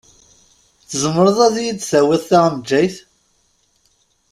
Tzemreḍ 0.89 1.37
ad 1.47 1.55
yid-tawiḍ 1.63 2.21
taɣejayt? 2.29 2.95